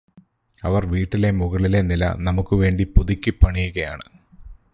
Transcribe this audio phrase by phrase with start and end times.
[0.63, 4.07] അവർ വീട്ടിലെ മുകളിലെ നില നമുക്ക് വേണ്ടി പുതുക്കിപ്പണിയുകയാണ്